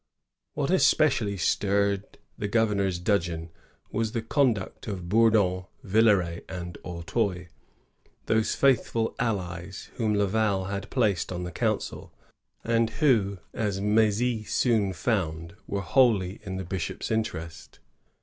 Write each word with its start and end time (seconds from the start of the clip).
What 0.55 0.71
especially 0.71 1.37
stirred 1.37 2.17
the 2.35 2.47
governor's 2.47 2.97
dudgeon 2.97 3.51
was 3.91 4.13
the 4.13 4.23
conduct 4.23 4.87
of 4.87 5.07
Bourdon, 5.09 5.65
Villeray, 5.83 6.41
and 6.49 6.75
Auteuil, 6.83 7.45
those 8.25 8.55
faithful 8.55 9.13
allies 9.19 9.91
whom 9.97 10.15
Laval 10.17 10.65
had 10.65 10.89
placed 10.89 11.31
on 11.31 11.43
the 11.43 11.51
council, 11.51 12.11
and 12.63 12.89
who, 12.97 13.37
as 13.53 13.79
M^zy 13.79 14.47
soon 14.47 14.91
found, 14.93 15.55
were 15.67 15.81
wholly 15.81 16.39
in 16.41 16.57
the 16.57 16.65
bishop's 16.65 17.11
interest. 17.11 17.77